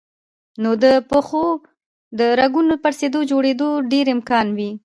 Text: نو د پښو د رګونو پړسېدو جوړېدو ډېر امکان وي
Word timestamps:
نو 0.61 0.71
د 0.83 0.85
پښو 1.09 1.45
د 2.19 2.21
رګونو 2.39 2.73
پړسېدو 2.83 3.19
جوړېدو 3.31 3.69
ډېر 3.91 4.05
امکان 4.15 4.47
وي 4.57 4.71